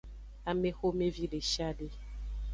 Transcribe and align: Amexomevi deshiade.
Amexomevi 0.51 1.27
deshiade. 1.33 1.87